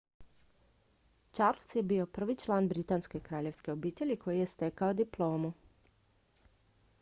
charles 1.33 1.75
je 1.75 1.83
bio 1.91 2.05
prvi 2.19 2.35
član 2.45 2.69
britanske 2.73 3.19
kraljevske 3.29 3.71
obitelji 3.71 4.17
koji 4.25 4.39
je 4.39 4.45
stekao 4.55 4.93
diplomu 5.03 5.53